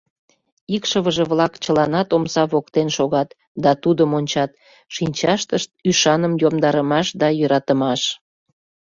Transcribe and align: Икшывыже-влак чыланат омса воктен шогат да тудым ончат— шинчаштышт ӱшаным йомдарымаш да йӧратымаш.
Икшывыже-влак 0.75 1.53
чыланат 1.63 2.09
омса 2.15 2.43
воктен 2.51 2.87
шогат 2.97 3.29
да 3.63 3.71
тудым 3.83 4.09
ончат— 4.19 4.51
шинчаштышт 4.95 5.69
ӱшаным 5.89 6.33
йомдарымаш 6.41 7.07
да 7.21 7.27
йӧратымаш. 7.39 8.01